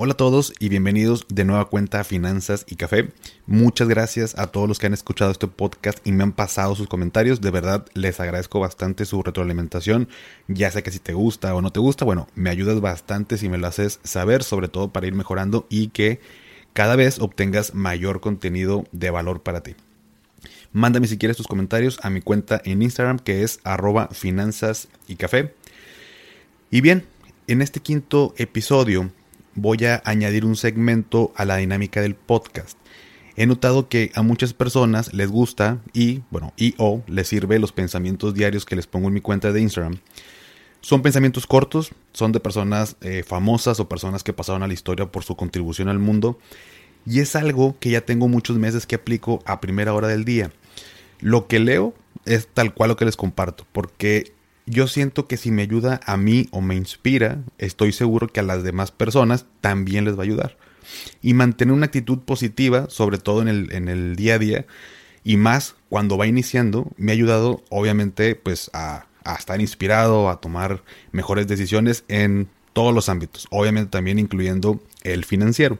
Hola 0.00 0.12
a 0.12 0.16
todos 0.16 0.52
y 0.60 0.68
bienvenidos 0.68 1.26
de 1.28 1.44
nueva 1.44 1.68
cuenta 1.68 1.98
a 1.98 2.04
Finanzas 2.04 2.64
y 2.68 2.76
Café. 2.76 3.08
Muchas 3.46 3.88
gracias 3.88 4.38
a 4.38 4.46
todos 4.46 4.68
los 4.68 4.78
que 4.78 4.86
han 4.86 4.94
escuchado 4.94 5.32
este 5.32 5.48
podcast 5.48 5.98
y 6.06 6.12
me 6.12 6.22
han 6.22 6.30
pasado 6.30 6.76
sus 6.76 6.86
comentarios. 6.86 7.40
De 7.40 7.50
verdad 7.50 7.84
les 7.94 8.20
agradezco 8.20 8.60
bastante 8.60 9.06
su 9.06 9.24
retroalimentación. 9.24 10.08
Ya 10.46 10.70
sé 10.70 10.84
que 10.84 10.92
si 10.92 11.00
te 11.00 11.14
gusta 11.14 11.52
o 11.52 11.62
no 11.62 11.72
te 11.72 11.80
gusta, 11.80 12.04
bueno, 12.04 12.28
me 12.36 12.48
ayudas 12.48 12.80
bastante 12.80 13.38
si 13.38 13.48
me 13.48 13.58
lo 13.58 13.66
haces 13.66 13.98
saber, 14.04 14.44
sobre 14.44 14.68
todo 14.68 14.92
para 14.92 15.08
ir 15.08 15.16
mejorando 15.16 15.66
y 15.68 15.88
que 15.88 16.20
cada 16.74 16.94
vez 16.94 17.18
obtengas 17.18 17.74
mayor 17.74 18.20
contenido 18.20 18.84
de 18.92 19.10
valor 19.10 19.42
para 19.42 19.64
ti. 19.64 19.74
Mándame 20.72 21.08
si 21.08 21.18
quieres 21.18 21.36
tus 21.36 21.48
comentarios 21.48 21.98
a 22.04 22.10
mi 22.10 22.20
cuenta 22.20 22.62
en 22.64 22.82
Instagram 22.82 23.18
que 23.18 23.42
es 23.42 23.58
arroba 23.64 24.10
finanzas 24.12 24.86
y 25.08 25.16
café. 25.16 25.56
Y 26.70 26.82
bien, 26.82 27.04
en 27.48 27.62
este 27.62 27.80
quinto 27.80 28.32
episodio 28.36 29.10
voy 29.60 29.84
a 29.84 30.02
añadir 30.04 30.44
un 30.44 30.56
segmento 30.56 31.32
a 31.36 31.44
la 31.44 31.56
dinámica 31.56 32.00
del 32.00 32.14
podcast. 32.14 32.78
He 33.36 33.46
notado 33.46 33.88
que 33.88 34.10
a 34.14 34.22
muchas 34.22 34.52
personas 34.52 35.14
les 35.14 35.30
gusta 35.30 35.78
y, 35.92 36.22
bueno, 36.30 36.52
y 36.56 36.74
o 36.78 37.02
les 37.06 37.28
sirve 37.28 37.58
los 37.58 37.72
pensamientos 37.72 38.34
diarios 38.34 38.64
que 38.64 38.74
les 38.74 38.86
pongo 38.86 39.08
en 39.08 39.14
mi 39.14 39.20
cuenta 39.20 39.52
de 39.52 39.60
Instagram. 39.60 39.98
Son 40.80 41.02
pensamientos 41.02 41.46
cortos, 41.46 41.92
son 42.12 42.32
de 42.32 42.40
personas 42.40 42.96
eh, 43.00 43.22
famosas 43.24 43.78
o 43.80 43.88
personas 43.88 44.24
que 44.24 44.32
pasaron 44.32 44.62
a 44.62 44.66
la 44.66 44.74
historia 44.74 45.10
por 45.12 45.24
su 45.24 45.36
contribución 45.36 45.88
al 45.88 45.98
mundo. 45.98 46.38
Y 47.06 47.20
es 47.20 47.36
algo 47.36 47.76
que 47.78 47.90
ya 47.90 48.00
tengo 48.00 48.28
muchos 48.28 48.58
meses 48.58 48.86
que 48.86 48.96
aplico 48.96 49.40
a 49.44 49.60
primera 49.60 49.94
hora 49.94 50.08
del 50.08 50.24
día. 50.24 50.50
Lo 51.20 51.46
que 51.46 51.58
leo 51.58 51.94
es 52.24 52.48
tal 52.48 52.74
cual 52.74 52.88
lo 52.88 52.96
que 52.96 53.04
les 53.04 53.16
comparto, 53.16 53.66
porque 53.72 54.32
yo 54.68 54.86
siento 54.86 55.26
que 55.26 55.36
si 55.36 55.50
me 55.50 55.62
ayuda 55.62 56.00
a 56.04 56.16
mí 56.16 56.48
o 56.50 56.60
me 56.60 56.74
inspira, 56.74 57.42
estoy 57.58 57.92
seguro 57.92 58.28
que 58.28 58.40
a 58.40 58.44
las 58.44 58.62
demás 58.62 58.90
personas 58.90 59.46
también 59.60 60.04
les 60.04 60.16
va 60.16 60.20
a 60.20 60.24
ayudar. 60.24 60.56
Y 61.22 61.34
mantener 61.34 61.74
una 61.74 61.86
actitud 61.86 62.18
positiva, 62.20 62.86
sobre 62.88 63.18
todo 63.18 63.42
en 63.42 63.48
el, 63.48 63.72
en 63.72 63.88
el 63.88 64.16
día 64.16 64.34
a 64.34 64.38
día, 64.38 64.66
y 65.24 65.36
más 65.36 65.74
cuando 65.88 66.16
va 66.16 66.26
iniciando, 66.26 66.90
me 66.96 67.12
ha 67.12 67.14
ayudado 67.14 67.62
obviamente 67.68 68.34
pues 68.34 68.70
a, 68.72 69.06
a 69.24 69.34
estar 69.34 69.60
inspirado, 69.60 70.30
a 70.30 70.40
tomar 70.40 70.82
mejores 71.12 71.46
decisiones 71.46 72.04
en 72.08 72.48
todos 72.72 72.94
los 72.94 73.08
ámbitos, 73.08 73.46
obviamente 73.50 73.90
también 73.90 74.18
incluyendo 74.18 74.80
el 75.02 75.24
financiero. 75.24 75.78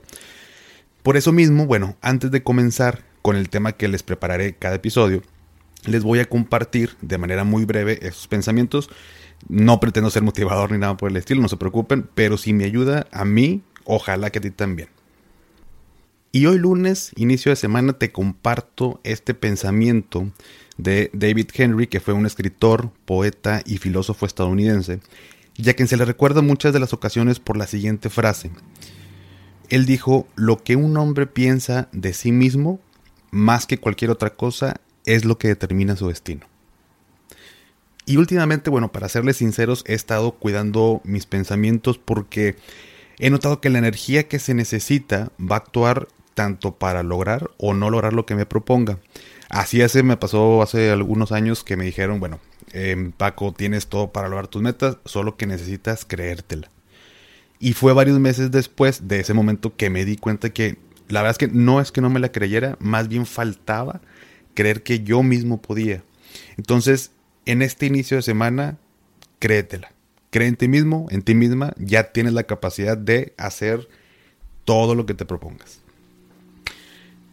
Por 1.03 1.17
eso 1.17 1.33
mismo, 1.33 1.67
bueno, 1.67 1.97
antes 2.03 2.31
de 2.31 2.43
comenzar 2.43 3.05
con 3.23 3.37
el 3.37 3.49
tema 3.49 3.73
que 3.73 3.89
les 3.89 4.03
prepararé 4.03 4.55
cada 4.55 4.77
episodio, 4.77 5.23
les 5.85 6.03
voy 6.03 6.21
a 6.21 6.29
compartir 6.29 6.97
de 7.01 7.19
manera 7.19 7.45
muy 7.45 7.65
breve 7.65 7.99
esos 8.03 8.29
pensamientos. 8.29 8.91
No 9.49 9.81
pretendo 9.81 10.11
ser 10.11 10.23
motivador 10.23 10.73
ni 10.73 10.79
nada 10.79 10.97
por 10.97 11.11
el 11.11 11.17
estilo, 11.17 11.41
no 11.41 11.49
se 11.49 11.57
preocupen, 11.57 12.09
pero 12.15 12.37
si 12.37 12.53
me 12.53 12.65
ayuda 12.65 13.07
a 13.13 13.25
mí, 13.25 13.63
ojalá 13.85 14.31
que 14.31 14.39
a 14.39 14.43
ti 14.43 14.51
también. 14.51 14.89
Y 16.31 16.47
hoy 16.47 16.59
lunes, 16.59 17.13
inicio 17.17 17.51
de 17.51 17.57
semana, 17.57 17.95
te 17.95 18.13
comparto 18.13 19.01
este 19.03 19.33
pensamiento 19.33 20.31
de 20.77 21.11
David 21.15 21.49
Henry, 21.55 21.87
que 21.87 22.01
fue 22.01 22.15
un 22.15 22.27
escritor, 22.27 22.93
poeta 23.07 23.63
y 23.65 23.79
filósofo 23.79 24.27
estadounidense, 24.27 25.01
ya 25.57 25.75
que 25.75 25.87
se 25.87 25.97
le 25.97 26.05
recuerda 26.05 26.43
muchas 26.43 26.73
de 26.73 26.81
las 26.81 26.93
ocasiones 26.93 27.41
por 27.41 27.57
la 27.57 27.67
siguiente 27.67 28.11
frase. 28.11 28.51
Él 29.71 29.87
dijo, 29.87 30.29
lo 30.35 30.63
que 30.63 30.77
un 30.77 30.97
hombre 30.97 31.27
piensa 31.27 31.89
de 31.93 32.13
sí 32.13 32.31
mismo, 32.31 32.79
más 33.31 33.67
que 33.67 33.79
cualquier 33.79 34.11
otra 34.11 34.31
cosa, 34.31 34.81
es 35.15 35.25
lo 35.25 35.39
que 35.39 35.49
determina 35.49 35.97
su 35.97 36.09
destino. 36.09 36.47
Y 38.05 38.17
últimamente, 38.17 38.71
bueno, 38.71 38.93
para 38.93 39.09
serles 39.09 39.39
sinceros, 39.39 39.85
he 39.87 39.95
estado 39.95 40.33
cuidando 40.33 41.01
mis 41.05 41.27
pensamientos 41.27 41.99
porque 41.99 42.57
he 43.19 43.31
notado 43.31 43.61
que 43.61 43.71
la 43.71 43.79
energía 43.79 44.29
que 44.29 44.39
se 44.39 44.55
necesita 44.55 45.31
va 45.39 45.57
a 45.57 45.59
actuar 45.59 46.09
tanto 46.35 46.77
para 46.77 47.03
lograr 47.03 47.51
o 47.59 47.75
no 47.75 47.91
lograr 47.91 48.13
lo 48.13 48.25
que 48.25 48.35
me 48.35 48.47
proponga. 48.47 48.99
Así 49.49 49.83
hace, 49.83 50.03
me 50.03 50.17
pasó 50.17 50.63
hace 50.63 50.91
algunos 50.91 51.33
años 51.33 51.65
que 51.65 51.77
me 51.77 51.85
dijeron, 51.85 52.21
bueno, 52.21 52.39
em, 52.73 53.13
Paco, 53.13 53.53
tienes 53.53 53.89
todo 53.89 54.13
para 54.13 54.29
lograr 54.29 54.49
tus 54.49 54.63
metas, 54.63 54.99
solo 55.05 55.37
que 55.37 55.47
necesitas 55.47 56.05
creértela. 56.05 56.71
Y 57.59 57.73
fue 57.73 57.93
varios 57.93 58.19
meses 58.19 58.51
después 58.51 59.09
de 59.09 59.21
ese 59.21 59.35
momento 59.35 59.75
que 59.75 59.91
me 59.91 60.05
di 60.05 60.17
cuenta 60.17 60.51
que 60.51 60.77
la 61.09 61.23
verdad 61.23 61.33
es 61.33 61.49
que 61.49 61.55
no 61.55 61.81
es 61.81 61.93
que 61.93 62.01
no 62.01 62.11
me 62.11 62.21
la 62.21 62.31
creyera, 62.31 62.77
más 62.79 63.09
bien 63.09 63.27
faltaba 63.27 64.01
creer 64.59 64.83
que 64.83 65.05
yo 65.05 65.23
mismo 65.23 65.63
podía. 65.63 66.03
Entonces, 66.57 67.13
en 67.47 67.63
este 67.63 67.87
inicio 67.87 68.17
de 68.17 68.25
semana, 68.25 68.77
créetela. 69.39 69.93
Cree 70.31 70.49
en 70.49 70.57
ti 70.57 70.67
mismo, 70.67 71.07
en 71.11 71.23
ti 71.23 71.37
misma, 71.37 71.75
ya 71.79 72.11
tienes 72.11 72.33
la 72.33 72.43
capacidad 72.43 72.99
de 72.99 73.35
hacer 73.39 73.89
todo 74.65 74.97
lo 74.97 75.07
que 75.07 75.15
te 75.15 75.25
propongas. 75.25 75.79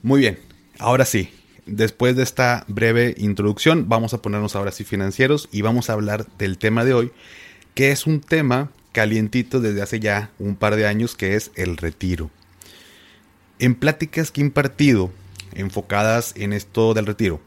Muy 0.04 0.20
bien, 0.20 0.38
ahora 0.78 1.04
sí, 1.04 1.32
después 1.66 2.16
de 2.16 2.22
esta 2.22 2.64
breve 2.68 3.16
introducción, 3.18 3.90
vamos 3.90 4.14
a 4.14 4.22
ponernos 4.22 4.56
ahora 4.56 4.72
sí 4.72 4.84
financieros 4.84 5.50
y 5.52 5.64
vamos 5.64 5.90
a 5.90 5.94
hablar 5.94 6.28
del 6.38 6.60
tema 6.60 6.86
de 6.86 6.94
hoy, 6.94 7.12
que 7.74 7.90
es 7.90 8.06
un 8.06 8.22
tema 8.22 8.70
calientito 8.92 9.62
desde 9.62 9.82
hace 9.82 10.00
ya 10.00 10.30
un 10.38 10.56
par 10.56 10.76
de 10.76 10.86
años, 10.86 11.16
que 11.16 11.36
es 11.36 11.50
el 11.56 11.78
retiro. 11.78 12.30
En 13.58 13.74
pláticas 13.74 14.30
que 14.30 14.42
he 14.42 14.44
impartido 14.44 15.12
enfocadas 15.56 16.34
en 16.36 16.54
esto 16.54 16.94
del 16.94 17.06
retiro, 17.06 17.42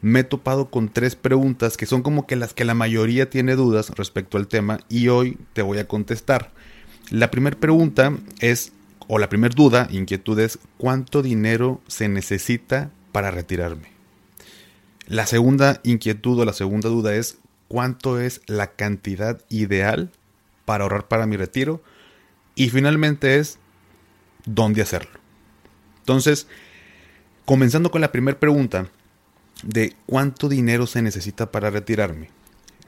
me 0.00 0.20
he 0.20 0.24
topado 0.24 0.70
con 0.70 0.88
tres 0.88 1.16
preguntas 1.16 1.76
que 1.76 1.86
son 1.86 2.02
como 2.02 2.26
que 2.26 2.36
las 2.36 2.54
que 2.54 2.64
la 2.64 2.74
mayoría 2.74 3.30
tiene 3.30 3.56
dudas 3.56 3.90
respecto 3.90 4.38
al 4.38 4.46
tema 4.46 4.80
y 4.88 5.08
hoy 5.08 5.38
te 5.52 5.62
voy 5.62 5.78
a 5.78 5.88
contestar. 5.88 6.52
La 7.10 7.30
primera 7.30 7.58
pregunta 7.58 8.12
es, 8.40 8.72
o 9.08 9.18
la 9.18 9.28
primera 9.28 9.54
duda, 9.54 9.88
inquietud 9.90 10.38
es, 10.38 10.58
¿cuánto 10.76 11.22
dinero 11.22 11.80
se 11.88 12.08
necesita 12.08 12.90
para 13.12 13.30
retirarme? 13.30 13.90
La 15.06 15.26
segunda 15.26 15.80
inquietud 15.84 16.38
o 16.38 16.44
la 16.44 16.52
segunda 16.52 16.90
duda 16.90 17.14
es, 17.14 17.38
¿cuánto 17.66 18.20
es 18.20 18.42
la 18.46 18.72
cantidad 18.72 19.42
ideal 19.48 20.12
para 20.64 20.84
ahorrar 20.84 21.08
para 21.08 21.26
mi 21.26 21.36
retiro? 21.36 21.82
Y 22.54 22.68
finalmente 22.68 23.38
es, 23.38 23.58
¿dónde 24.44 24.82
hacerlo? 24.82 25.18
Entonces, 26.00 26.46
Comenzando 27.48 27.90
con 27.90 28.02
la 28.02 28.12
primera 28.12 28.38
pregunta 28.38 28.90
de 29.62 29.96
cuánto 30.04 30.50
dinero 30.50 30.86
se 30.86 31.00
necesita 31.00 31.50
para 31.50 31.70
retirarme. 31.70 32.28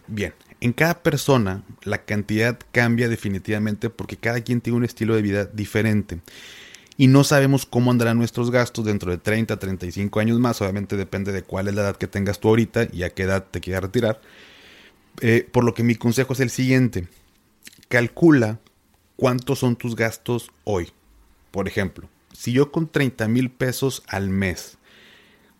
Bien, 0.06 0.34
en 0.60 0.74
cada 0.74 1.02
persona 1.02 1.62
la 1.82 2.04
cantidad 2.04 2.58
cambia 2.70 3.08
definitivamente 3.08 3.88
porque 3.88 4.18
cada 4.18 4.42
quien 4.42 4.60
tiene 4.60 4.76
un 4.76 4.84
estilo 4.84 5.14
de 5.14 5.22
vida 5.22 5.46
diferente. 5.46 6.20
Y 6.98 7.06
no 7.06 7.24
sabemos 7.24 7.64
cómo 7.64 7.90
andarán 7.90 8.18
nuestros 8.18 8.50
gastos 8.50 8.84
dentro 8.84 9.10
de 9.10 9.16
30, 9.16 9.58
35 9.58 10.20
años 10.20 10.38
más. 10.38 10.60
Obviamente 10.60 10.94
depende 10.98 11.32
de 11.32 11.42
cuál 11.42 11.68
es 11.68 11.74
la 11.74 11.80
edad 11.80 11.96
que 11.96 12.06
tengas 12.06 12.38
tú 12.38 12.48
ahorita 12.48 12.86
y 12.92 13.04
a 13.04 13.14
qué 13.14 13.22
edad 13.22 13.46
te 13.50 13.62
quieras 13.62 13.84
retirar. 13.84 14.20
Eh, 15.22 15.48
por 15.50 15.64
lo 15.64 15.72
que 15.72 15.84
mi 15.84 15.94
consejo 15.94 16.34
es 16.34 16.40
el 16.40 16.50
siguiente. 16.50 17.08
Calcula 17.88 18.58
cuántos 19.16 19.60
son 19.60 19.76
tus 19.76 19.96
gastos 19.96 20.50
hoy. 20.64 20.92
Por 21.50 21.66
ejemplo, 21.66 22.10
si 22.40 22.52
yo 22.52 22.72
con 22.72 22.88
30 22.88 23.28
mil 23.28 23.50
pesos 23.50 24.02
al 24.06 24.30
mes 24.30 24.78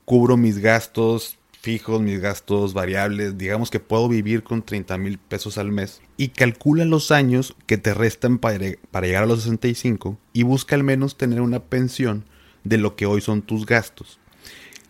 cubro 0.07 0.39
mis 0.39 0.61
gastos 0.61 1.37
fijos, 1.61 2.01
mis 2.01 2.21
gastos 2.21 2.73
variables, 2.73 3.37
digamos 3.37 3.71
que 3.71 3.81
puedo 3.81 4.09
vivir 4.09 4.43
con 4.43 4.63
30 4.63 4.97
mil 4.97 5.19
pesos 5.19 5.59
al 5.59 5.71
mes 5.71 6.01
y 6.17 6.29
calcula 6.29 6.87
los 6.87 7.11
años 7.11 7.55
que 7.67 7.77
te 7.77 7.93
restan 7.93 8.39
para, 8.39 8.57
llegar 8.59 9.25
a 9.25 9.27
los 9.27 9.43
65 9.43 10.17
y 10.33 10.43
busca 10.43 10.75
al 10.75 10.83
menos 10.83 11.19
tener 11.19 11.43
una 11.43 11.63
pensión 11.63 12.25
de 12.65 12.79
lo 12.79 12.97
que 12.97 13.05
hoy 13.05 13.21
son 13.21 13.43
tus 13.43 13.67
gastos. 13.67 14.19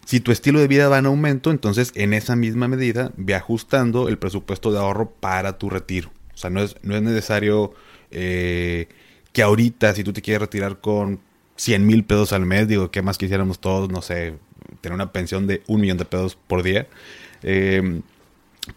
Si 0.05 0.21
tu 0.21 0.31
estilo 0.31 0.61
de 0.61 0.69
vida 0.69 0.89
va 0.89 0.99
en 0.99 1.07
aumento, 1.07 1.51
entonces 1.51 1.91
en 1.97 2.15
esa 2.15 2.37
misma 2.37 2.69
medida 2.69 3.11
ve 3.17 3.35
ajustando 3.35 4.09
el 4.09 4.17
presupuesto 4.17 4.71
de 4.71 4.79
ahorro 4.79 5.11
para 5.11 5.59
tu 5.59 5.69
retiro. 5.69 6.13
O 6.33 6.37
sea, 6.37 6.51
no 6.51 6.63
es, 6.63 6.77
no 6.83 6.95
es 6.95 7.03
necesario 7.03 7.75
eh, 8.13 8.87
que 9.33 9.43
ahorita, 9.43 9.93
si 9.97 10.05
tú 10.05 10.13
te 10.13 10.23
quieres 10.23 10.43
retirar 10.43 10.81
con 10.81 11.29
100 11.61 11.87
mil 11.87 12.05
pesos 12.05 12.33
al 12.33 12.47
mes, 12.47 12.69
digo, 12.69 12.91
¿qué 12.91 13.03
más 13.03 13.19
quisiéramos 13.19 13.59
todos? 13.59 13.91
No 13.91 14.01
sé, 14.01 14.39
tener 14.81 14.95
una 14.95 15.13
pensión 15.13 15.47
de 15.47 15.63
un 15.67 15.83
millón 15.83 15.99
de 15.99 16.07
pesos 16.07 16.39
por 16.47 16.63
día. 16.63 16.87
Em, 17.43 18.01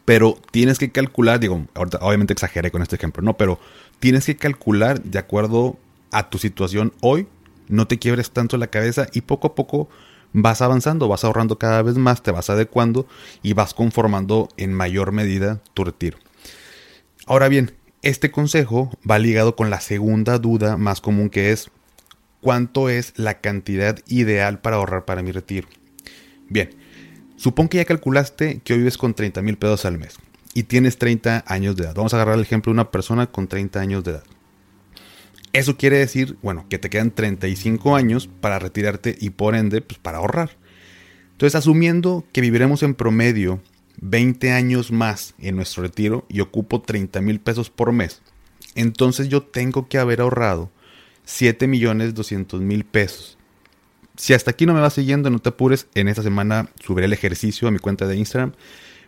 pero 0.03 0.37
tienes 0.51 0.79
que 0.79 0.91
calcular, 0.91 1.39
digo, 1.39 1.65
obviamente 2.01 2.33
exageré 2.33 2.71
con 2.71 2.81
este 2.81 2.97
ejemplo, 2.97 3.23
¿no? 3.23 3.37
Pero 3.37 3.57
tienes 3.99 4.25
que 4.25 4.35
calcular 4.35 5.01
de 5.01 5.17
acuerdo 5.17 5.77
a 6.11 6.29
tu 6.29 6.39
situación 6.39 6.93
hoy 6.99 7.27
no 7.69 7.87
te 7.87 7.99
quiebres 7.99 8.31
tanto 8.31 8.57
la 8.57 8.67
cabeza 8.67 9.07
y 9.13 9.21
poco 9.21 9.47
a 9.47 9.55
poco 9.55 9.87
vas 10.33 10.61
avanzando, 10.61 11.07
vas 11.07 11.23
ahorrando 11.23 11.57
cada 11.57 11.81
vez 11.83 11.95
más, 11.95 12.21
te 12.21 12.31
vas 12.31 12.49
adecuando 12.49 13.07
y 13.41 13.53
vas 13.53 13.73
conformando 13.73 14.49
en 14.57 14.73
mayor 14.73 15.13
medida 15.13 15.61
tu 15.73 15.85
retiro. 15.85 16.17
Ahora 17.25 17.47
bien, 17.47 17.71
este 18.01 18.29
consejo 18.29 18.91
va 19.09 19.19
ligado 19.19 19.55
con 19.55 19.69
la 19.69 19.79
segunda 19.79 20.37
duda 20.37 20.75
más 20.75 20.99
común 20.99 21.29
que 21.29 21.53
es 21.53 21.71
¿cuánto 22.43 22.89
es 22.89 23.13
la 23.15 23.39
cantidad 23.39 23.97
ideal 24.05 24.59
para 24.59 24.75
ahorrar 24.75 25.05
para 25.05 25.23
mi 25.23 25.31
retiro? 25.31 25.67
Bien, 26.49 26.69
supón 27.37 27.69
que 27.69 27.77
ya 27.77 27.85
calculaste 27.85 28.59
que 28.63 28.73
hoy 28.73 28.79
vives 28.79 28.97
con 28.97 29.15
30 29.15 29.41
mil 29.41 29.57
pesos 29.57 29.85
al 29.85 29.97
mes 29.97 30.17
y 30.53 30.63
tienes 30.63 30.97
30 30.97 31.45
años 31.47 31.75
de 31.75 31.85
edad. 31.85 31.95
Vamos 31.95 32.13
a 32.13 32.17
agarrar 32.17 32.35
el 32.35 32.41
ejemplo 32.41 32.69
de 32.69 32.75
una 32.75 32.91
persona 32.91 33.27
con 33.27 33.47
30 33.47 33.79
años 33.79 34.03
de 34.03 34.11
edad. 34.11 34.23
Eso 35.53 35.77
quiere 35.77 35.97
decir, 35.99 36.37
bueno, 36.41 36.65
que 36.67 36.79
te 36.79 36.89
quedan 36.89 37.11
35 37.11 37.95
años 37.95 38.27
para 38.41 38.59
retirarte 38.59 39.15
y 39.19 39.29
por 39.29 39.55
ende, 39.55 39.81
pues 39.81 39.99
para 39.99 40.17
ahorrar. 40.17 40.51
Entonces, 41.31 41.55
asumiendo 41.55 42.25
que 42.33 42.41
viviremos 42.41 42.83
en 42.83 42.93
promedio 42.93 43.61
20 44.01 44.51
años 44.51 44.91
más 44.91 45.33
en 45.39 45.55
nuestro 45.55 45.83
retiro 45.83 46.25
y 46.27 46.41
ocupo 46.41 46.81
30 46.81 47.21
mil 47.21 47.39
pesos 47.39 47.69
por 47.69 47.91
mes, 47.91 48.21
entonces 48.75 49.29
yo 49.29 49.43
tengo 49.43 49.87
que 49.87 49.97
haber 49.97 50.21
ahorrado 50.21 50.71
7 51.25 51.67
millones 51.67 52.13
200 52.13 52.61
mil 52.61 52.83
pesos. 52.85 53.37
Si 54.15 54.33
hasta 54.33 54.51
aquí 54.51 54.65
no 54.65 54.73
me 54.73 54.81
vas 54.81 54.93
siguiendo, 54.93 55.29
no 55.29 55.39
te 55.39 55.49
apures, 55.49 55.87
en 55.95 56.07
esta 56.07 56.21
semana 56.21 56.69
subiré 56.83 57.05
el 57.05 57.13
ejercicio 57.13 57.67
a 57.67 57.71
mi 57.71 57.79
cuenta 57.79 58.07
de 58.07 58.15
Instagram. 58.15 58.53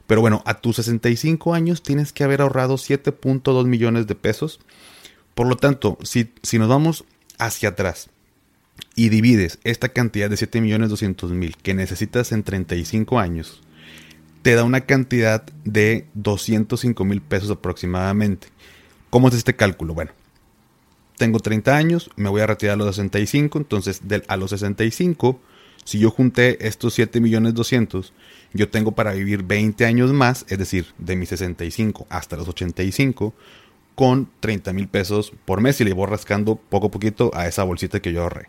Pero 0.08 0.22
bueno, 0.22 0.44
a 0.46 0.56
tus 0.56 0.78
65 0.78 1.54
años 1.54 1.84
tienes 1.84 2.14
que 2.14 2.24
haber 2.24 2.42
ahorrado 2.42 2.76
7.2 2.76 3.66
millones 3.66 4.08
de 4.08 4.16
pesos 4.16 4.60
por 5.36 5.48
lo 5.48 5.58
tanto, 5.58 5.98
si, 6.02 6.32
si 6.42 6.58
nos 6.58 6.70
vamos 6.70 7.04
hacia 7.38 7.70
atrás 7.70 8.10
y 8.96 9.10
divides 9.10 9.60
esta 9.66 9.90
cantidad 9.90 10.30
de 10.30 10.38
7.200.000 10.38 11.56
que 11.62 11.74
necesitas 11.74 12.32
en 12.32 12.44
35 12.44 13.20
años, 13.20 13.62
te 14.42 14.56
da 14.56 14.64
una 14.64 14.82
cantidad 14.82 15.44
de 15.66 16.08
205 16.14 17.04
mil 17.04 17.22
pesos 17.22 17.52
aproximadamente. 17.52 18.48
¿Cómo 19.10 19.28
es 19.28 19.36
este 19.36 19.58
cálculo? 19.58 19.94
Bueno, 19.94 20.12
tengo 21.18 21.40
30 21.40 21.76
años, 21.76 22.10
me 22.16 22.30
voy 22.30 22.42
a 22.42 22.48
retirar 22.48 22.74
a 22.74 22.78
los 22.78 22.96
65, 22.96 23.58
entonces 23.58 24.02
a 24.28 24.38
los 24.38 24.50
65, 24.52 25.40
si 25.84 26.00
yo 26.00 26.10
junté 26.12 26.68
estos 26.68 26.94
7 26.96 27.22
millones 27.22 27.54
200, 27.54 28.14
yo 28.54 28.70
tengo 28.70 28.94
para 28.94 29.14
vivir 29.14 29.44
20 29.44 29.86
años 29.86 30.14
más, 30.14 30.46
es 30.50 30.58
decir, 30.58 30.88
de 30.98 31.16
mis 31.16 31.30
65 31.30 32.08
hasta 32.10 32.38
los 32.38 32.48
85, 32.48 33.34
con 33.96 34.30
30 34.42 34.74
mil 34.74 34.88
pesos 34.88 35.32
por 35.46 35.62
mes 35.62 35.80
y 35.80 35.86
le 35.86 35.94
voy 35.94 36.08
rascando 36.08 36.56
poco 36.56 36.88
a 36.88 36.92
poquito 36.92 37.32
a 37.34 37.48
esa 37.48 37.64
bolsita 37.64 38.02
que 38.02 38.12
yo 38.12 38.24
ahorré. 38.24 38.48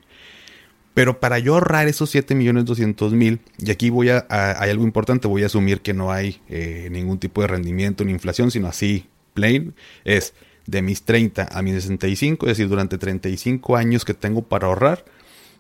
Pero 0.95 1.21
para 1.21 1.39
yo 1.39 1.55
ahorrar 1.55 1.89
esos 1.89 2.09
7 2.11 2.35
millones 2.35 2.65
200 2.65 3.13
mil, 3.13 3.41
y 3.59 3.71
aquí 3.71 3.91
voy 3.91 4.09
a, 4.09 4.27
hay 4.31 4.71
algo 4.71 4.85
importante, 4.85 5.29
voy 5.29 5.43
a 5.43 5.47
asumir 5.47 5.83
que 5.83 5.93
no 5.93 6.11
hay 6.11 6.41
eh, 6.49 6.89
ningún 6.91 7.19
tipo 7.19 7.43
de 7.43 7.49
rendimiento 7.49 8.03
ni 8.03 8.13
inflación, 8.13 8.51
sino 8.51 8.67
así, 8.67 9.07
plain, 9.35 9.75
es 10.05 10.33
de 10.67 10.83
mis 10.83 11.03
30 11.03 11.49
a 11.51 11.63
mis 11.63 11.75
65, 11.75 12.47
es 12.47 12.51
decir, 12.51 12.69
durante 12.69 12.99
35 12.99 13.77
años 13.77 14.05
que 14.05 14.15
tengo 14.15 14.43
para 14.43 14.67
ahorrar, 14.67 15.05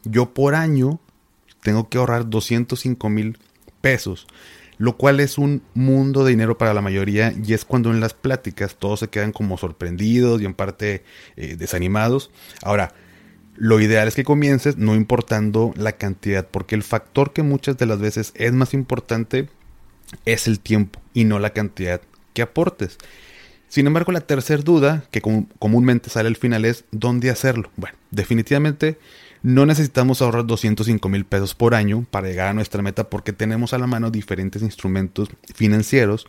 yo 0.05 0.32
por 0.35 0.55
año 0.55 1.00
tengo 1.62 1.88
que 1.88 1.99
ahorrar 1.99 2.29
205 2.29 3.08
mil 3.08 3.38
pesos 3.81 4.26
lo 4.79 4.97
cual 4.97 5.20
es 5.20 5.38
un 5.38 5.62
mundo 5.75 6.25
de 6.25 6.31
dinero 6.31 6.58
para 6.58 6.75
la 6.75 6.82
mayoría 6.82 7.32
y 7.43 7.55
es 7.55 7.64
cuando 7.64 7.91
en 7.91 8.00
las 8.00 8.14
pláticas 8.14 8.76
todos 8.76 9.00
se 9.00 9.08
quedan 9.08 9.32
como 9.32 9.56
sorprendidos 9.56 10.43
y 10.43 10.44
en 10.44 10.55
parte 10.55 11.03
eh, 11.37 11.56
desanimados. 11.56 12.31
Ahora, 12.62 12.93
lo 13.56 13.81
ideal 13.81 14.06
es 14.06 14.14
que 14.14 14.25
comiences 14.25 14.76
no 14.76 14.94
importando 14.94 15.73
la 15.76 15.93
cantidad, 15.93 16.47
porque 16.47 16.75
el 16.75 16.82
factor 16.82 17.32
que 17.32 17.43
muchas 17.43 17.79
de 17.79 17.87
las 17.87 17.99
veces 17.99 18.32
es 18.35 18.52
más 18.52 18.75
importante 18.75 19.49
es 20.26 20.47
el 20.47 20.61
tiempo 20.61 21.00
y 21.14 21.25
no 21.25 21.38
la 21.38 21.50
cantidad 21.50 22.02
que 22.35 22.43
aportes. 22.43 22.99
Sin 23.68 23.86
embargo, 23.86 24.12
la 24.12 24.20
tercera 24.20 24.62
duda 24.62 25.04
que 25.10 25.20
comúnmente 25.20 26.10
sale 26.10 26.28
al 26.28 26.36
final 26.36 26.64
es 26.64 26.84
dónde 26.92 27.30
hacerlo. 27.30 27.70
Bueno, 27.76 27.96
definitivamente 28.10 28.98
no 29.42 29.66
necesitamos 29.66 30.22
ahorrar 30.22 30.46
205 30.46 31.08
mil 31.08 31.24
pesos 31.24 31.54
por 31.54 31.74
año 31.74 32.06
para 32.10 32.28
llegar 32.28 32.48
a 32.48 32.54
nuestra 32.54 32.82
meta 32.82 33.10
porque 33.10 33.32
tenemos 33.32 33.72
a 33.72 33.78
la 33.78 33.86
mano 33.86 34.10
diferentes 34.10 34.62
instrumentos 34.62 35.28
financieros 35.54 36.26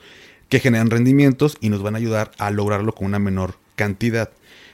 que 0.49 0.59
generan 0.59 0.89
rendimientos 0.89 1.57
y 1.61 1.69
nos 1.69 1.81
van 1.83 1.95
a 1.95 1.97
ayudar 1.97 2.31
a 2.37 2.51
lograrlo 2.51 2.93
con 2.93 3.07
una 3.07 3.19
menor 3.19 3.55
cantidad. 3.75 4.29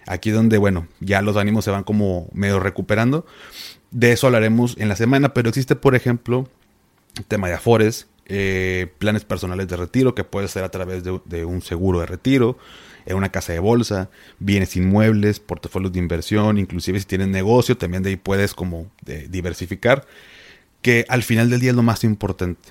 Aquí 0.06 0.32
donde, 0.32 0.58
bueno, 0.58 0.88
ya 1.00 1.22
los 1.22 1.38
ánimos 1.38 1.66
se 1.66 1.72
van 1.72 1.84
como 1.84 2.28
medio 2.34 2.60
recuperando. 2.60 3.26
De 3.92 4.12
eso 4.12 4.28
hablaremos 4.28 4.76
en 4.78 4.90
la 4.90 4.96
semana, 4.96 5.34
pero 5.34 5.50
existe, 5.50 5.76
por 5.76 5.96
ejemplo, 5.96 6.50
tema 7.28 7.48
de 7.48 7.54
afores, 7.54 8.08
eh, 8.28 8.88
planes 9.00 9.26
personales 9.26 9.68
de 9.68 9.78
retiro 9.78 10.16
que 10.16 10.24
puede 10.24 10.48
ser 10.48 10.64
a 10.64 10.70
través 10.70 11.04
de 11.04 11.46
un 11.46 11.62
seguro 11.62 12.00
de 12.00 12.06
retiro, 12.06 12.58
en 13.06 13.18
una 13.18 13.30
casa 13.30 13.54
de 13.54 13.60
bolsa, 13.60 14.10
bienes 14.40 14.76
inmuebles, 14.76 15.40
portafolios 15.40 15.92
de 15.92 16.00
inversión, 16.00 16.58
inclusive 16.58 17.00
si 17.00 17.06
tienes 17.06 17.28
negocio, 17.28 17.78
también 17.78 18.04
de 18.04 18.12
ahí 18.12 18.16
puedes 18.16 18.54
como 18.54 18.90
eh, 19.08 19.28
diversificar, 19.30 20.06
que 20.82 21.06
al 21.10 21.24
final 21.24 21.50
del 21.50 21.60
día 21.60 21.72
es 21.72 21.76
lo 21.76 21.84
más 21.84 22.04
importante. 22.04 22.70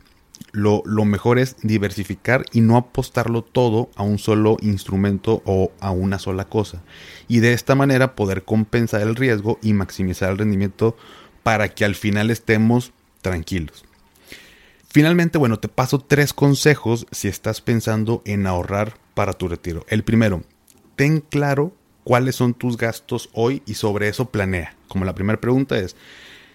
Lo, 0.51 0.83
lo, 0.85 1.05
mejor 1.05 1.39
es 1.39 1.57
diversificar 1.63 2.45
y 2.53 2.61
no 2.61 2.77
apostarlo 2.77 3.43
todo 3.43 3.91
a 3.95 4.03
un 4.03 4.19
solo 4.19 4.57
instrumento 4.61 5.41
o 5.47 5.73
a 5.81 5.93
una 5.93 6.19
sola 6.19 6.47
cosa. 6.47 6.83
Y 7.29 7.41
de 7.41 7.53
esta 7.53 7.75
manera 7.75 8.17
poder 8.17 8.43
compensar 8.43 9.03
el 9.03 9.15
riesgo 9.15 9.59
y 9.63 9.73
maximizar 9.73 10.31
el 10.31 10.39
rendimiento 10.39 10.97
para 11.43 11.69
que 11.69 11.85
al 11.85 11.95
final 11.95 12.31
estemos 12.31 12.93
tranquilos. 13.23 13.85
Finalmente, 14.93 15.39
bueno, 15.39 15.59
te 15.59 15.69
paso 15.69 16.01
tres 16.01 16.35
consejos 16.35 17.07
si 17.13 17.27
estás 17.27 17.63
pensando 17.63 18.21
en 18.27 18.47
ahorrar 18.47 18.99
para 19.15 19.33
tu 19.33 19.49
retiro. 19.49 19.87
El 19.89 20.05
primero, 20.05 20.43
ten 20.97 21.21
claro 21.21 21.73
cuáles 22.05 22.37
son 22.37 22.53
tus 22.53 22.77
gastos 22.77 23.31
hoy 23.33 23.63
y 23.65 23.73
sobre 23.73 24.09
eso 24.09 24.27
planea. 24.27 24.77
Como 24.89 25.07
la 25.07 25.15
primera 25.15 25.41
pregunta 25.41 25.79
es, 25.79 25.97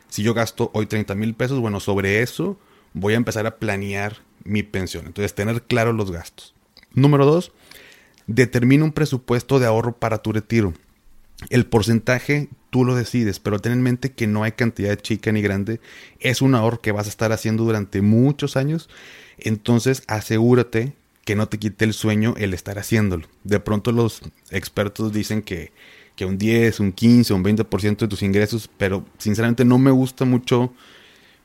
si 0.08 0.22
yo 0.22 0.36
gasto 0.36 0.70
hoy 0.76 0.86
30 0.86 1.16
mil 1.16 1.34
pesos, 1.34 1.60
bueno, 1.60 1.80
sobre 1.80 2.22
eso 2.22 2.60
voy 2.94 3.16
a 3.16 3.18
empezar 3.18 3.48
a 3.48 3.58
planear 3.58 4.18
mi 4.44 4.62
pensión. 4.62 5.08
Entonces, 5.08 5.34
tener 5.34 5.64
claro 5.64 5.92
los 5.92 6.12
gastos. 6.12 6.54
Número 6.94 7.26
dos, 7.26 7.54
determina 8.28 8.84
un 8.84 8.92
presupuesto 8.92 9.58
de 9.58 9.66
ahorro 9.66 9.98
para 9.98 10.20
tu 10.20 10.32
retiro. 10.32 10.76
El 11.50 11.66
porcentaje 11.66 12.50
tú 12.78 12.86
lo 12.86 12.94
decides, 12.94 13.40
pero 13.40 13.58
ten 13.58 13.72
en 13.72 13.82
mente 13.82 14.12
que 14.12 14.28
no 14.28 14.44
hay 14.44 14.52
cantidad 14.52 14.96
chica 14.98 15.32
ni 15.32 15.42
grande. 15.42 15.80
Es 16.20 16.44
un 16.44 16.54
ahorro 16.54 16.80
que 16.80 16.92
vas 16.92 17.08
a 17.08 17.10
estar 17.10 17.32
haciendo 17.32 17.64
durante 17.64 18.04
muchos 18.04 18.56
años. 18.56 18.88
Entonces 19.40 20.04
asegúrate 20.06 20.94
que 21.26 21.36
no 21.36 21.48
te 21.50 21.58
quite 21.58 21.86
el 21.86 21.94
sueño 21.94 22.36
el 22.38 22.54
estar 22.54 22.78
haciéndolo. 22.78 23.26
De 23.44 23.60
pronto 23.60 23.92
los 23.92 24.22
expertos 24.52 25.12
dicen 25.12 25.42
que, 25.42 25.72
que 26.16 26.26
un 26.26 26.38
10, 26.38 26.80
un 26.80 26.92
15, 26.92 27.34
un 27.34 27.44
20% 27.44 27.98
de 27.98 28.08
tus 28.08 28.22
ingresos, 28.22 28.70
pero 28.78 29.04
sinceramente 29.18 29.66
no 29.66 29.80
me 29.80 29.90
gusta 29.90 30.24
mucho 30.26 30.72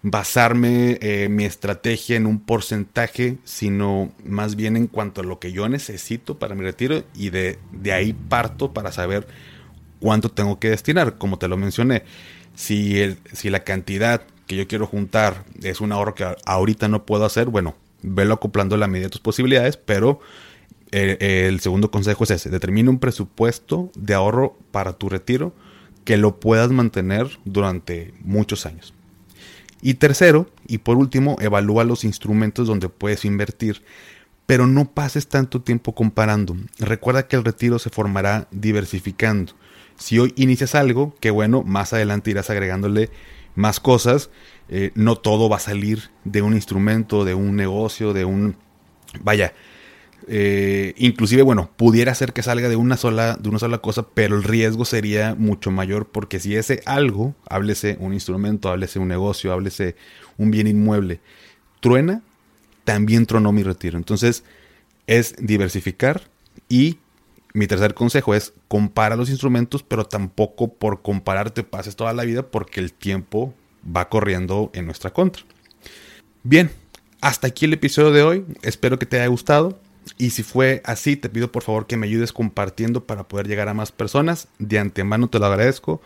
basarme 0.02 0.98
eh, 1.00 1.30
mi 1.30 1.46
estrategia 1.46 2.16
en 2.16 2.26
un 2.26 2.40
porcentaje, 2.40 3.38
sino 3.44 4.12
más 4.22 4.54
bien 4.54 4.76
en 4.76 4.86
cuanto 4.86 5.22
a 5.22 5.24
lo 5.24 5.38
que 5.38 5.50
yo 5.50 5.66
necesito 5.70 6.38
para 6.38 6.54
mi 6.54 6.60
retiro 6.60 7.04
y 7.14 7.30
de, 7.30 7.58
de 7.70 7.92
ahí 7.94 8.12
parto 8.12 8.74
para 8.74 8.92
saber 8.92 9.26
cuánto 10.02 10.28
tengo 10.28 10.58
que 10.58 10.70
destinar. 10.70 11.16
Como 11.16 11.38
te 11.38 11.48
lo 11.48 11.56
mencioné, 11.56 12.02
si, 12.54 13.00
el, 13.00 13.18
si 13.32 13.48
la 13.48 13.60
cantidad 13.64 14.22
que 14.46 14.56
yo 14.56 14.66
quiero 14.66 14.86
juntar 14.86 15.44
es 15.62 15.80
un 15.80 15.92
ahorro 15.92 16.14
que 16.14 16.26
ahorita 16.44 16.88
no 16.88 17.06
puedo 17.06 17.24
hacer, 17.24 17.48
bueno, 17.48 17.76
velo 18.02 18.34
acoplando 18.34 18.76
la 18.76 18.88
medida 18.88 19.06
de 19.06 19.10
tus 19.10 19.20
posibilidades, 19.20 19.76
pero 19.76 20.20
eh, 20.90 21.46
el 21.48 21.60
segundo 21.60 21.90
consejo 21.90 22.24
es 22.24 22.32
ese, 22.32 22.50
determina 22.50 22.90
un 22.90 22.98
presupuesto 22.98 23.90
de 23.94 24.14
ahorro 24.14 24.58
para 24.72 24.92
tu 24.92 25.08
retiro 25.08 25.54
que 26.04 26.16
lo 26.16 26.40
puedas 26.40 26.70
mantener 26.70 27.38
durante 27.44 28.12
muchos 28.20 28.66
años. 28.66 28.92
Y 29.80 29.94
tercero, 29.94 30.50
y 30.66 30.78
por 30.78 30.96
último, 30.96 31.36
evalúa 31.40 31.84
los 31.84 32.04
instrumentos 32.04 32.66
donde 32.66 32.88
puedes 32.88 33.24
invertir, 33.24 33.82
pero 34.46 34.66
no 34.66 34.90
pases 34.90 35.28
tanto 35.28 35.62
tiempo 35.62 35.94
comparando. 35.94 36.56
Recuerda 36.78 37.26
que 37.26 37.36
el 37.36 37.44
retiro 37.44 37.78
se 37.78 37.90
formará 37.90 38.48
diversificando. 38.50 39.52
Si 39.96 40.18
hoy 40.18 40.32
inicias 40.36 40.74
algo, 40.74 41.14
que 41.20 41.30
bueno, 41.30 41.62
más 41.62 41.92
adelante 41.92 42.30
irás 42.30 42.50
agregándole 42.50 43.10
más 43.54 43.80
cosas. 43.80 44.30
Eh, 44.68 44.90
no 44.94 45.16
todo 45.16 45.48
va 45.48 45.56
a 45.56 45.60
salir 45.60 46.10
de 46.24 46.42
un 46.42 46.54
instrumento, 46.54 47.24
de 47.24 47.34
un 47.34 47.56
negocio, 47.56 48.12
de 48.12 48.24
un... 48.24 48.56
Vaya, 49.20 49.52
eh, 50.28 50.94
inclusive, 50.96 51.42
bueno, 51.42 51.70
pudiera 51.76 52.14
ser 52.14 52.32
que 52.32 52.42
salga 52.42 52.68
de 52.68 52.76
una 52.76 52.96
sola, 52.96 53.36
de 53.36 53.48
una 53.48 53.58
sola 53.58 53.78
cosa, 53.78 54.06
pero 54.14 54.36
el 54.36 54.44
riesgo 54.44 54.84
sería 54.84 55.34
mucho 55.34 55.70
mayor 55.70 56.08
porque 56.08 56.40
si 56.40 56.56
ese 56.56 56.80
algo, 56.86 57.34
háblese 57.48 57.96
un 58.00 58.14
instrumento, 58.14 58.70
háblese 58.70 58.98
un 58.98 59.08
negocio, 59.08 59.52
háblese 59.52 59.96
un 60.38 60.50
bien 60.50 60.66
inmueble, 60.66 61.20
truena, 61.80 62.22
también 62.84 63.26
tronó 63.26 63.52
mi 63.52 63.62
retiro. 63.62 63.98
Entonces, 63.98 64.44
es 65.06 65.34
diversificar 65.38 66.22
y 66.68 66.98
Mi 67.54 67.66
tercer 67.66 67.94
consejo 67.94 68.34
es 68.34 68.54
compara 68.68 69.16
los 69.16 69.28
instrumentos, 69.28 69.82
pero 69.82 70.04
tampoco 70.04 70.72
por 70.72 71.02
compararte 71.02 71.62
pases 71.62 71.96
toda 71.96 72.12
la 72.12 72.24
vida 72.24 72.42
porque 72.50 72.80
el 72.80 72.92
tiempo 72.92 73.54
va 73.84 74.08
corriendo 74.08 74.70
en 74.74 74.86
nuestra 74.86 75.12
contra. 75.12 75.42
Bien, 76.42 76.70
hasta 77.20 77.48
aquí 77.48 77.66
el 77.66 77.74
episodio 77.74 78.10
de 78.10 78.22
hoy. 78.22 78.44
Espero 78.62 78.98
que 78.98 79.06
te 79.06 79.16
haya 79.16 79.26
gustado. 79.26 79.78
Y 80.18 80.30
si 80.30 80.42
fue 80.42 80.82
así, 80.84 81.16
te 81.16 81.28
pido 81.28 81.52
por 81.52 81.62
favor 81.62 81.86
que 81.86 81.96
me 81.96 82.06
ayudes 82.06 82.32
compartiendo 82.32 83.04
para 83.04 83.28
poder 83.28 83.46
llegar 83.46 83.68
a 83.68 83.74
más 83.74 83.92
personas. 83.92 84.48
De 84.58 84.78
antemano 84.78 85.28
te 85.28 85.38
lo 85.38 85.46
agradezco. 85.46 86.00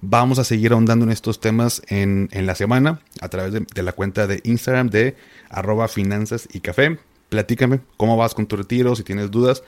Vamos 0.00 0.38
a 0.38 0.44
seguir 0.44 0.72
ahondando 0.72 1.04
en 1.04 1.12
estos 1.12 1.40
temas 1.40 1.82
en, 1.88 2.28
la 2.32 2.54
semana 2.54 3.00
a 3.20 3.28
través 3.28 3.52
de, 3.52 3.66
de, 3.74 3.82
la 3.82 3.92
cuenta 3.92 4.26
de 4.26 4.40
Instagram 4.44 4.90
de 4.90 5.16
arroba 5.50 5.88
finanzas 5.88 6.48
y 6.52 6.60
café. 6.60 6.98
Platícame 7.30 7.80
cómo 7.96 8.16
vas 8.16 8.34
con 8.34 8.46
tu 8.46 8.56
retiro, 8.56 8.94
si 8.96 9.02
tienes 9.02 9.30
dudas. 9.30 9.62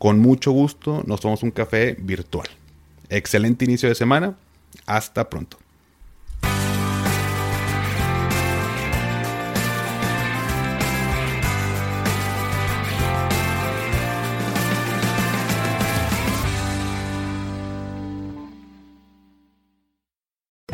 Con 0.00 0.18
mucho 0.18 0.50
gusto 0.52 1.02
nos 1.06 1.20
tomamos 1.20 1.42
un 1.42 1.50
café 1.50 1.94
virtual. 2.00 2.48
Excelente 3.10 3.66
inicio 3.66 3.86
de 3.86 3.94
semana. 3.94 4.34
Hasta 4.86 5.28
pronto. 5.28 5.58